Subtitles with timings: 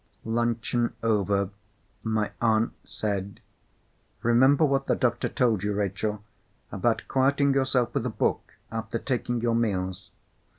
[0.25, 1.51] Luncheon over,
[2.01, 3.39] my aunt said:
[4.23, 6.23] "Remember what the doctor told you, Rachel,
[6.71, 10.09] about quieting yourself with a book after taking your meals."